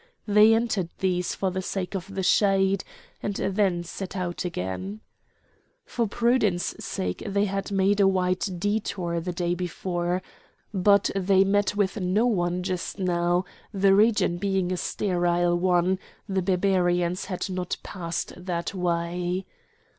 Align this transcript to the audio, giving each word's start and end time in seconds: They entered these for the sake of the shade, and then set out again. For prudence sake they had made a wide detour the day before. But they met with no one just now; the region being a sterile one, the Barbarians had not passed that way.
They 0.25 0.55
entered 0.55 0.89
these 0.97 1.35
for 1.35 1.51
the 1.51 1.61
sake 1.61 1.93
of 1.93 2.15
the 2.15 2.23
shade, 2.23 2.83
and 3.21 3.35
then 3.35 3.83
set 3.83 4.15
out 4.15 4.43
again. 4.43 5.01
For 5.85 6.07
prudence 6.07 6.73
sake 6.79 7.21
they 7.23 7.45
had 7.45 7.71
made 7.71 7.99
a 7.99 8.07
wide 8.07 8.43
detour 8.59 9.19
the 9.19 9.31
day 9.31 9.53
before. 9.53 10.23
But 10.73 11.11
they 11.15 11.43
met 11.43 11.75
with 11.75 12.01
no 12.01 12.25
one 12.25 12.63
just 12.63 12.97
now; 12.97 13.45
the 13.71 13.93
region 13.93 14.37
being 14.39 14.71
a 14.71 14.77
sterile 14.77 15.55
one, 15.59 15.99
the 16.27 16.41
Barbarians 16.41 17.25
had 17.25 17.47
not 17.47 17.77
passed 17.83 18.33
that 18.43 18.73
way. 18.73 19.45